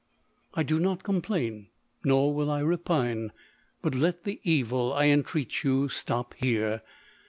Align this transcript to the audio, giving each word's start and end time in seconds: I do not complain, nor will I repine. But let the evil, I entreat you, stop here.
I 0.55 0.63
do 0.63 0.79
not 0.79 1.03
complain, 1.03 1.67
nor 2.03 2.33
will 2.33 2.49
I 2.49 2.61
repine. 2.61 3.31
But 3.83 3.93
let 3.93 4.23
the 4.23 4.41
evil, 4.41 4.91
I 4.93 5.05
entreat 5.05 5.63
you, 5.63 5.89
stop 5.89 6.33
here. 6.33 6.81